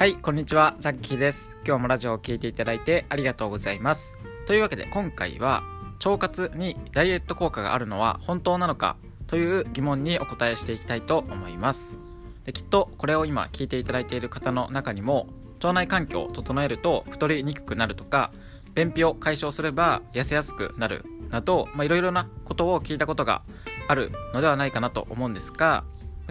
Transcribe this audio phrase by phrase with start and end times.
[0.00, 0.76] はいこんにちは。
[0.78, 1.58] ザッキーです。
[1.66, 4.14] 今日もラジオを聴いていただいてありがとうございます。
[4.46, 5.62] というわけで今回は
[6.02, 11.98] 腸活にダイエット効果があるのは本当なのかという疑問にお答えしていきたいと思います。
[12.46, 15.26] できっとこれを今聞いていただいている方の中にも
[15.56, 18.32] 腸内環境を整えると太りにくくなるとか
[18.74, 23.42] 便秘を解消すれば痩せやすくなるなどいろいろなことを聞いたことが
[23.86, 25.84] あるのではないかなと思うんですが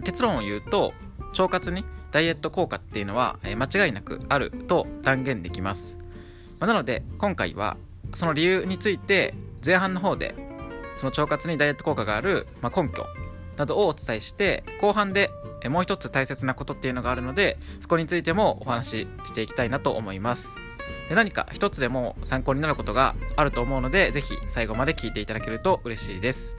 [0.03, 0.91] 結論を言うと
[1.37, 5.97] 腸活にダイエット効果っていうのは、え間違いなくあると断言できます、
[6.59, 7.77] まあ、なので今回は
[8.13, 9.33] その理由について
[9.65, 10.35] 前半の方で
[10.97, 13.05] その腸活にダイエット効果がある、まあ、根拠
[13.57, 15.29] などをお伝えして後半で
[15.69, 20.55] もう一つ大切なことっていうのがあるのでそこについてもお話ししていきたいなと思います。
[21.09, 26.55] で何か一つでも参考になることがあると思うのでぜひ最後まで聞いていただけると嬉しいです。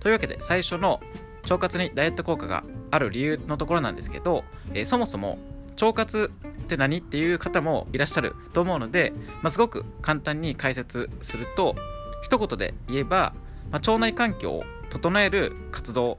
[0.00, 1.00] というわけで最初の
[1.42, 5.38] 腸活にダイエット効果がある理由のところなんですけど、えー、そもそも
[5.80, 6.30] 腸活
[6.62, 11.76] って何っていう方もいらっしゃると思うので、まあ、すごく簡単に解説すると
[12.22, 13.34] 一言で言えば、
[13.70, 16.18] まあ、腸内環境を整える活動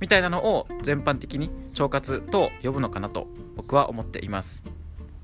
[0.00, 4.62] みたいなのを全般的に腸活と呼ぶのかなと僕は思っています。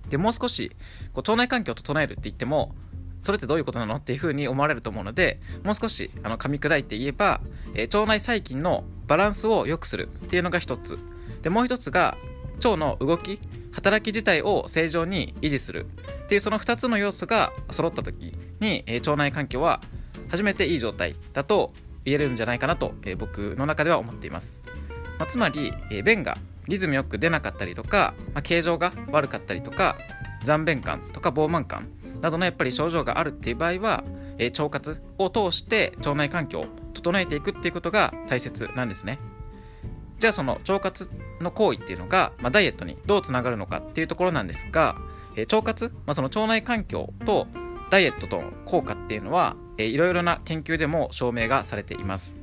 [0.09, 0.71] でもう少し
[1.13, 2.75] こう腸内環境を整えるって言っても
[3.23, 7.41] それってどういうことなのっていうふうに思われると思うのでもう少しあの噛み砕いて言えば、
[7.75, 10.99] えー、腸内細菌のバランスを良くするっていうのが一つ。
[11.43, 12.17] でもう一つが
[12.57, 13.41] 腸の動き
[13.73, 15.87] 働き自体を正常に維持する
[16.25, 19.81] っていうその2つの要素が揃った時に、えー、腸内環境は
[20.29, 21.73] 初めていい状態だと
[22.05, 24.61] 言えるんじゃないかなと、えー、僕の中では思っています、
[25.19, 26.37] まあ、つまり、えー、便が
[26.69, 29.97] リズムよく出なかったりとか、まあ、形状が悪かったりとか
[30.45, 31.89] 残便感とか膨満感
[32.23, 34.05] などのやっぱり症状があるっていう場合は、
[34.39, 39.19] えー、腸活を通して腸内環境を整えていくっていうことが大切なんですね。
[40.19, 44.97] じゃあその腸活の行為っていうのが、まあ、ダイエットにどうつながるのかっていうところなんですが、
[45.35, 47.49] えー、腸活、まあ、その腸内環境と
[47.91, 52.37] ダイエットとの効果っていうのは、えー、いろいろな研究でも証明がされています。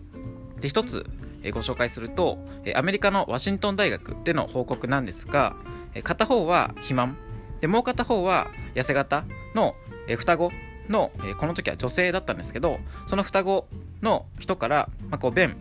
[0.59, 1.05] で一つ、
[1.41, 5.55] え、ご紹介すると、え、アメリカのワシントン大学での報告なんですが、
[5.93, 7.15] え、片方は肥満
[7.61, 9.25] でもう片方は痩せ型
[9.55, 9.75] の、
[10.07, 10.51] え双子
[10.87, 13.67] の、えこの時は女性だったんですけどその双子
[14.01, 15.55] の人から、まあ、こう便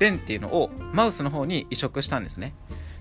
[0.00, 2.54] 便っていうのをマウスの方に移植したんですね。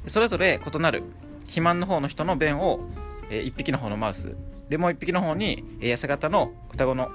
[0.08, 1.04] それぞれ異なる
[1.42, 2.80] 肥満の方の人の便を、
[3.30, 4.36] え1匹の方のマウス
[4.70, 7.10] でもう1匹の方に、え痩せ型の双子の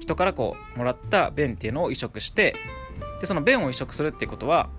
[0.00, 2.56] 人からこうもらった便っていうのを移植して
[3.20, 4.70] でその便を移植するっていうことは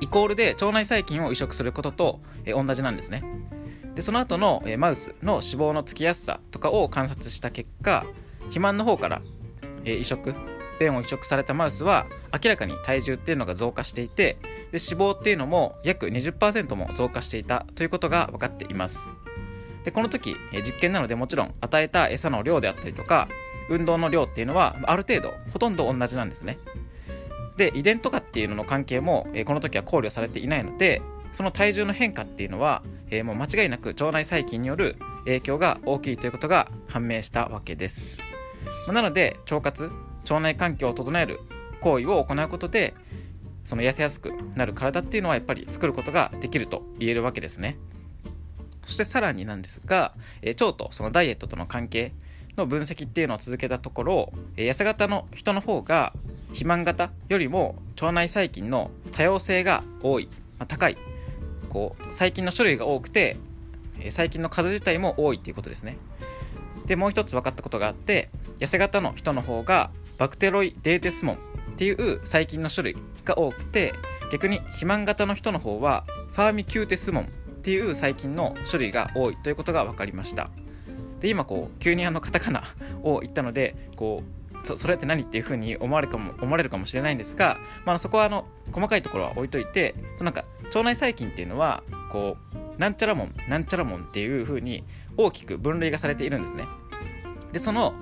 [0.00, 3.22] イコールで腸内細菌を移植することと、え同じなんですね。
[3.98, 8.06] でその後の、えマウスの脂肪のつきやすさとかを観察した結果
[8.42, 9.22] 肥満の方から、
[9.84, 10.36] え移植
[10.78, 14.38] 便を移植されたマウスは明らかに体重っていうのが増加していて
[14.70, 19.08] で脂肪っていうのも約20%も増加していたということが分かっています。
[19.82, 23.26] でこの時、え実験なのでもちろん与えた餌の量であったりとか
[23.68, 26.60] 運動の量っていうのはある程度ほとんど同じなんですね。
[27.56, 38.18] で遺伝とかっていうのの関係も、えこの時は考慮されていないのでその体重の変化っていうのは、えー、もう間違いなく腸内細菌による影響が大きいということが判明したわけです。
[38.86, 39.90] まなので腸活
[40.22, 41.40] 腸内環境を整える
[41.80, 42.94] 行為を行うことで
[43.64, 47.78] その痩せやすくなる体っていうのはやっぱり作ることができると言えるわけですね。
[48.84, 52.12] そしてさらになんですが、えー、腸とそのダイエットとの関係
[52.56, 56.14] の分析っていうのを続けたところ、えー、痩せ型の人の方が
[56.48, 60.96] 肥満型よりも腸内細菌の多様性が多い、まあ、高い
[61.68, 63.36] こう細菌の種類が多くて
[64.10, 65.96] 細菌の数自体も多いっていうことですね。
[66.86, 71.38] でもう一つ分かったことがあって痩せ型の人の方がバクテロイデーテスモンっ
[71.76, 73.92] ていう細菌の種類が多くて
[74.32, 77.26] 逆に肥満型の人の方はファーミキューテスモンっ
[77.62, 80.50] ていう細菌の種類が多いということが分かりました。
[81.20, 82.62] で今こう急にあのカタカナ
[83.02, 84.37] を言ったのでこう
[84.68, 87.56] そそれって何っていうふうに思われるかも思われるかもしれないんですが、
[87.86, 91.82] まあ、そこはあの細かいところは置いといてなんか腸内細菌っていうのは
[92.12, 92.36] こ
[92.76, 94.84] うなんちゃらもんなんちゃらもんっていう風に
[95.16, 96.64] 大きく分類がされているんですね。
[97.52, 97.94] でその、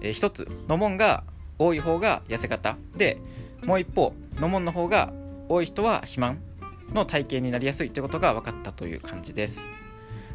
[0.00, 1.24] えー、一つのもんが
[1.58, 2.76] 多い方が痩せ方。
[2.96, 3.18] で
[3.64, 5.12] もう一方のもんの方が
[5.48, 6.38] 多い人は肥満
[6.92, 9.68] の体型になりやすいということが分かったという感じです。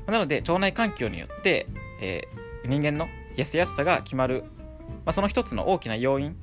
[0.05, 1.67] なので腸内環境によって、
[2.01, 4.43] えー、人間の痩せやすさが決まる、
[5.05, 6.35] まあ、その一つの大きな要因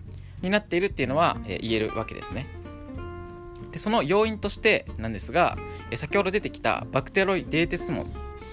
[0.42, 2.46] になっているっていうのは、えー、言えるわけですね。
[3.74, 5.58] でその要因としてなんですが
[5.90, 8.06] え先ほど出てきたバクテロイデーテスモンっ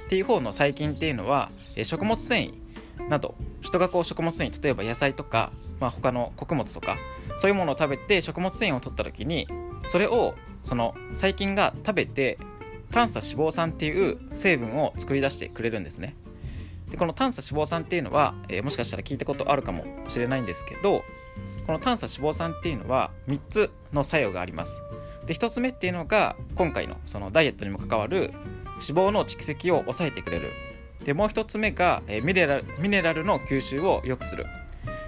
[0.10, 6.98] ていう方の細菌っていうのはえ食物繊維など人がこう食物繊維例えば野菜とか、まあ、他の穀物とか
[7.38, 9.48] そういうものを食べて食物繊維を取った時に
[9.90, 10.34] それを
[10.64, 12.40] その細菌が食べて
[12.90, 16.16] 短鎖脂肪酸っていう成分を作り出してくれるんですね。
[16.92, 21.04] でこの短鎖脂肪酸っていうのは、えー、もしかしたら聞いたことあるかもしれないんですけど
[21.66, 24.84] この短鎖脂肪酸っていうのは3つの作用があります。
[25.26, 28.34] で1つ目っていうのが今回のそのダイエットにも関わる
[28.74, 30.52] 脂肪の蓄積を抑えてくれる。
[31.06, 34.46] でもう1つ目が、えー、ミネラルミネラルの吸収を良くする。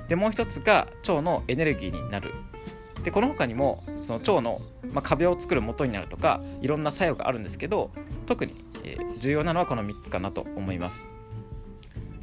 [0.07, 2.31] でもう1つが腸のエネルギーになる。
[3.03, 4.61] でこの他にもその腸の、
[4.93, 7.91] まあ、壁を作る元になるとかいろんな作用があるんですけど
[8.25, 11.03] 特に、えー、重要なのはこの3つかなと思います。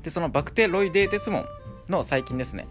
[0.03, 1.47] でそのバクテロイデーテスモン
[1.89, 2.67] の細菌ですね。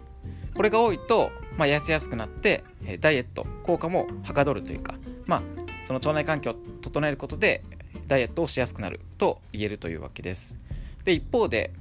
[0.54, 2.64] これが多いと、まあ、痩せやすくなって
[3.00, 4.94] ダイエット効果もはかどるというか、
[5.26, 5.42] まあ、
[5.86, 7.62] その腸内環境を整えることで
[8.08, 10.58] ダイエットをしやすくなると言えるというわけです。
[11.04, 11.72] で一方で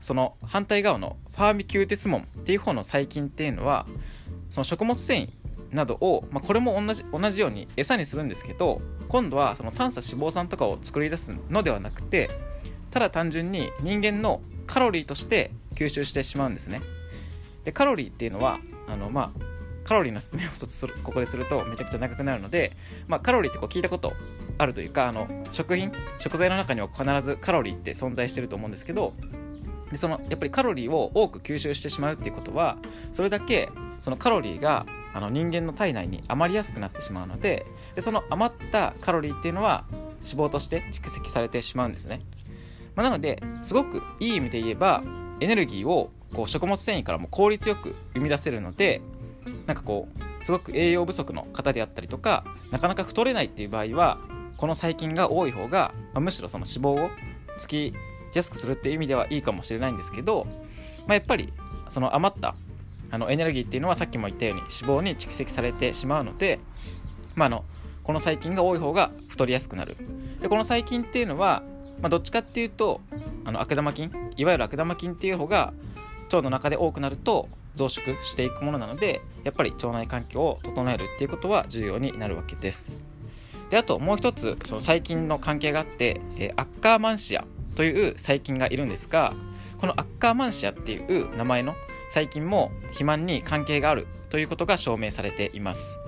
[0.00, 3.86] その反対側のファーミキューテスモンっていう方の細菌っていうのは
[4.50, 5.30] その食物繊維
[5.72, 12.30] などを、まあ、これも同じ同じように餌にするんですけど今度はその短鎖脂肪酸とかを作り出すのではなくて
[12.90, 14.40] ただ単純に人間の
[14.78, 16.82] カロリーとして吸収してしまうんですね。
[17.64, 19.40] でカロリーっていうのはあのまあ
[19.82, 22.76] カロリーの説明を一つここでするとめちゃくちゃ長くなるので、
[23.08, 24.12] まあ、カロリーってこう聞いたこと
[24.56, 29.14] あるというかあの食品食材の中には必ずカロリーって存在してると思うんですけど
[29.90, 32.78] でそのやっぱりカロリーを多く吸収してしまうっていうことは
[33.12, 33.68] それだけ
[34.00, 37.66] そのカロリーがあの人間の体内に余りやすくなってしまうので
[37.96, 39.82] でその余ったカロリーっていうのは
[40.22, 42.20] 脂肪として蓄積されてしまうんですね、
[42.98, 45.04] まあ、なのですごくいい意味で言えば
[45.38, 49.00] エネルギーをこう食物繊維からも効率よく生み出せるので
[49.66, 50.08] なんかこ
[50.40, 54.18] うすごく栄養不足の方であったりとかなかなか太れないっていう場合は
[54.56, 57.10] この細菌が多い方が、まあ、むしろその脂肪を
[57.56, 57.94] つき
[58.34, 60.48] やすくするっていう意味ではいいかもしれないんですけど、
[61.06, 61.52] まあ、やっぱり
[61.88, 62.56] その余った
[63.12, 66.58] あのエネルギーっていうのはさっきも言ったように脂肪に蓄積されてしまうので、
[67.36, 67.64] まあ、あの
[68.02, 69.96] この細菌が多い方が太りやすくなる。
[70.42, 71.62] でこの細菌っていうのは、
[72.00, 73.00] まあ、どっちかっていうと
[73.44, 75.72] あの悪玉菌いわゆる悪玉菌っていう方が
[76.24, 82.92] 腸の中で多くなると増殖していくものなのでやっぱり腸内環境を整えるっていうことは重要になるわけです。
[83.70, 89.34] であともう一つその細菌の関係があって、えー、アッカーマンシアという細菌がいるんですが
[89.78, 91.74] このアッカーマンシアっていう名前の
[92.08, 95.98] 細菌も肥満に関係があるということが証明されています。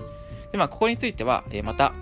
[0.51, 1.93] でまあここについては、えー、また、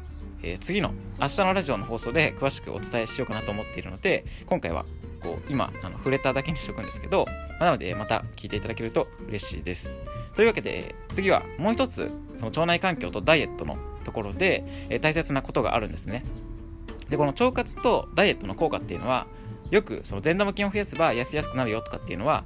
[0.44, 4.86] えー、次の明日のラジオの放送で詳しくお伝えしようかなと思っているので今回は
[5.22, 7.26] こう今あの触れただけにしておくんですけど、
[7.60, 10.00] ま、なのでまた聞いていただけると嬉しいです。
[10.34, 16.24] というわけで次はもう一つその腸内環境とダイエットのところで、えー、大切なことがあるんですね。
[17.10, 19.26] でこの腸活とダイエットの効果っていうのは
[19.72, 22.44] よくその善玉菌を増やせば痩せやすくなるよとかっていうのは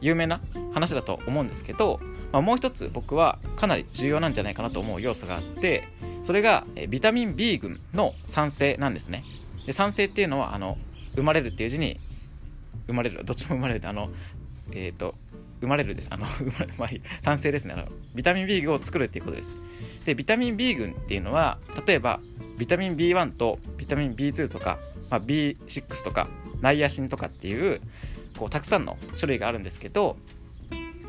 [0.00, 0.40] 有名な
[0.74, 2.00] 話だと思うんですけど、
[2.32, 5.88] まあ、もう一つ僕はかなり重要なんじゃないかなと思う要素があって
[6.22, 9.24] それがビタミン B 群の酸性なんですね。
[9.66, 10.78] で酸性っていうのはあの
[11.14, 11.98] 生まれるっていう字に
[12.86, 14.10] 生まれるどっちも生まれるあの
[14.72, 15.14] えっ、ー、と
[15.60, 16.08] 生まれるです。
[16.10, 16.44] あの 生
[16.78, 16.88] まあ、
[17.22, 17.74] 酸性ですね。
[17.74, 17.84] あの
[18.14, 19.56] ビタミン B 群を作るっていうことです。
[20.04, 22.20] でビタミン B 群っていうのは例えば
[22.58, 24.78] ビタミン B1 とビタミン B2 とか、
[25.10, 26.28] まあ、B6 とか
[26.60, 27.80] ナイアシンとかっていう
[28.38, 30.16] こうたくさんの種類があるんですけど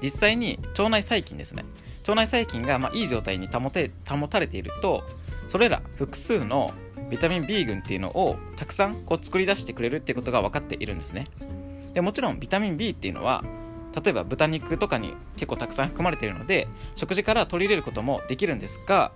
[0.02, 1.64] 実際に腸内細菌ですね。
[2.04, 5.04] 腸内細菌がまあいい状態に保て保たれていると
[5.48, 6.74] それら複数の
[7.10, 11.26] ビタミン B 群っていうのをたくさんこう作り出してくれるっていうことが分かっているんですね。
[11.94, 13.44] でもちろんビタミン B っていうのは
[14.04, 19.12] 例えば豚肉とかに結構たくさん含まれているので食事から取り入れることもできるんですが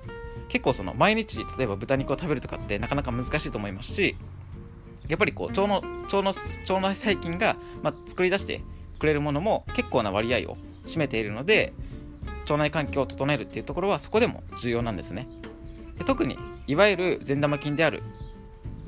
[0.49, 4.15] 結構その毎日例えば豚肉を食べるとかってなかなか難しいと思いますし
[5.07, 8.61] やっぱりこう腸の腸の腸内細菌が、ま、作り出して
[8.99, 11.73] くれるものも結構な割合を占めているので
[12.47, 15.27] 腸内環境を整えるっていうところはそこでも重要なんですね。
[15.97, 16.37] で特に
[16.67, 18.03] いわゆる善玉菌である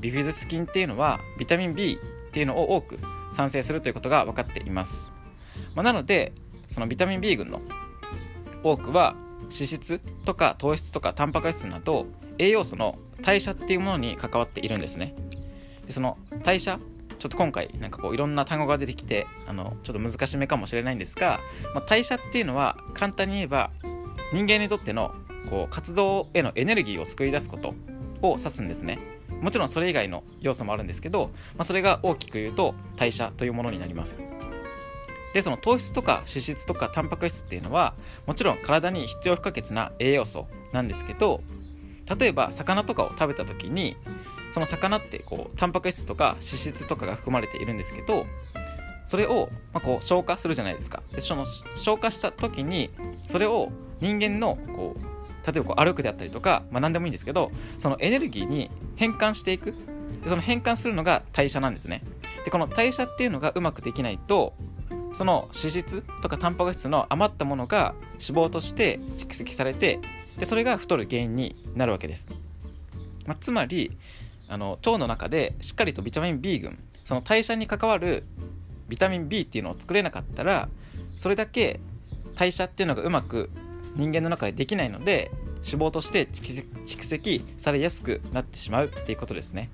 [0.00, 1.98] ビフィズス菌っていうのはビタミン B
[2.28, 2.98] っていうのを多く
[3.32, 5.12] 産生するということが分かっています、
[5.74, 6.32] まあ、なので
[6.68, 7.60] そのビタミン B 群の
[8.62, 12.06] 多くは脂質とか糖質とかタンパク質など
[12.38, 15.14] 栄養素の代謝っていうものに関わっているんですね。
[15.86, 16.78] でその代謝
[17.18, 21.40] ちょっと今回なんかこういろんな単語が出てきてあのちょっと難しめかもしれないんですが、
[21.74, 23.70] まあ、代謝っていうのは簡単に言えば
[24.34, 25.14] 人間にとっての
[25.48, 27.74] こう活動へのエネルギーを作り出すこと
[28.20, 28.98] を指すんですね。
[29.40, 34.20] もちろんそれ以外の要素もあるんですけど、まあ、それが大きく言うと代謝というものになります。
[35.32, 37.94] でその糖質とか脂質とかタンパク質っていうのは
[38.26, 41.40] もちろん体に必要不可欠な栄養素なんですけど
[42.18, 43.96] 例えば魚とかを食べた時に
[44.50, 48.26] その魚ってこうタンパク質とか脂質とかが含まれているんですけど
[49.10, 51.02] それを、まあ、こう消化するじゃないですか。
[51.12, 52.90] でその消化した時に
[53.26, 57.50] それを人間のこう例えばこう歩くであったりとか、まあ、何でもいいんですけど
[57.80, 59.74] そのエネルギーに変換していく。
[60.22, 62.04] でその変換するのが代謝なんですね。
[62.44, 64.54] でこの代謝っていうのがうまくできないと
[65.12, 69.98] その脂質とかタンパク質の余ったものが脂肪として蓄積されて
[70.38, 72.30] でそれが太る原因になるわけです、
[73.26, 73.90] まあ、つまり
[74.48, 78.24] あの腸の中でしっかりとビタミン B 群その代謝に関わる
[78.90, 80.68] ビタミン B っていうのを作れなかったら
[81.16, 81.80] それだけ
[82.34, 83.50] 代謝っていうのがうまく
[83.94, 85.30] 人間の中でできないので
[85.64, 89.70] 脂肪として蓄積されやすくなってしまうっていうことですね、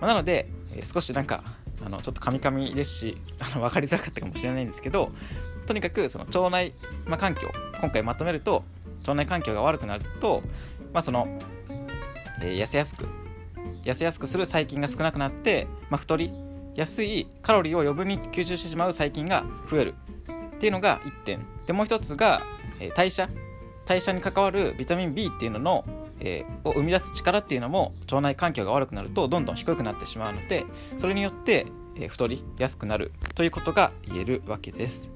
[0.00, 1.44] まあ、なので、えー、少しなんか
[1.84, 5.12] あのちょっとカミカミですし あの分かりづらかったかもしれないんですけど
[5.66, 6.72] とにかくその腸内、
[7.06, 8.64] まあ、環境今回まとめると
[9.00, 10.42] 腸内環境が悪くなると、
[10.92, 11.28] まあ、その、
[12.40, 13.06] えー、痩せやすく
[13.84, 16.32] 痩せやすくする細菌が少なくなって、まあ、太り
[16.78, 19.94] やすいカロリーを余分に吸収してしまう細菌が増える。
[20.54, 21.44] っていうのが1点。
[21.66, 22.40] でもう一つが、
[22.78, 23.28] え、代謝。
[23.84, 25.84] 代謝に関わるビタミン B っていうのの、
[26.20, 30.66] えー、を生み出す力っていうのも腸内環境が悪くなるとどんどん低くなってしまうので
[30.98, 31.66] それによって、
[31.96, 35.10] えー、太りやすくなるということが言えるわけです。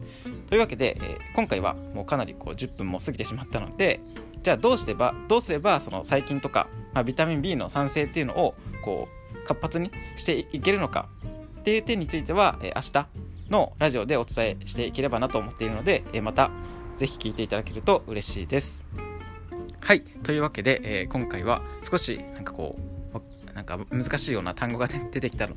[0.49, 4.00] というわけで、えー、今回はもうかなりこう10分も過ぎてしまったので
[4.42, 8.54] じゃあどうしてばどうすればその細菌とか、まあ、ビタミン B の産生っていうのを
[8.85, 11.09] こう活発にしていけるのか
[11.62, 13.09] っていう点については、えー、明日
[13.49, 16.50] のラジオでお伝えしていければなと思っているので、えー、また
[16.97, 18.85] ぜひ聞いていただけると嬉しいです。
[19.81, 20.02] はい。
[20.02, 22.76] というわけで、えー、今回は少しなんかこ
[23.14, 25.54] う、なんか難しいような単語が出てきたの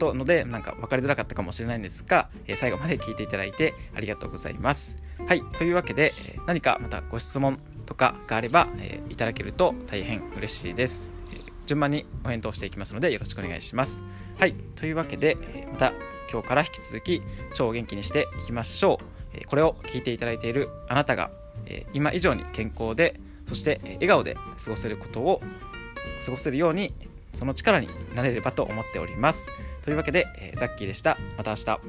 [0.00, 4.96] とので、なんか分かりづらかったかもしれないんですが、えー、最後まで聞いていただいてありがとうございます。
[5.24, 5.42] はい。
[5.56, 11.16] というわけで、えー、何かまたご質問とかがあれば、えいただけると大変嬉しいです。
[11.68, 14.02] 順番にお返答していきますのでよろしくお願いします。
[14.38, 14.54] はい。
[14.74, 15.36] というわけで、
[15.70, 15.92] また
[16.32, 17.22] 今日から引き続き
[17.54, 19.18] 超元気にしていきましょう。
[19.46, 21.30] これを聞いていただいているあなたが
[21.92, 25.42] 今以上に健康でそして笑顔で過ごせることを
[26.24, 26.94] 過ごせるように
[27.34, 29.50] その力になれればと思っております
[29.82, 31.80] というわけでザッキーでしたまた明日